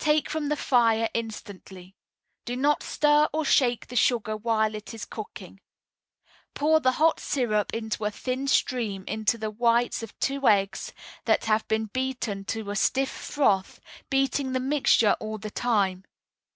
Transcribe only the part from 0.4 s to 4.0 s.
the fire instantly. Do not stir or shake the